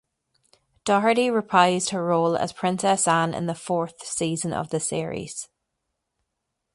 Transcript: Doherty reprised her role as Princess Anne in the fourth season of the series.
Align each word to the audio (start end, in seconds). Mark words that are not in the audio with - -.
Doherty 0.83 1.27
reprised 1.27 1.91
her 1.91 2.03
role 2.03 2.35
as 2.35 2.53
Princess 2.53 3.07
Anne 3.07 3.35
in 3.35 3.45
the 3.45 3.53
fourth 3.53 4.03
season 4.03 4.51
of 4.51 4.71
the 4.71 4.79
series. 4.79 5.47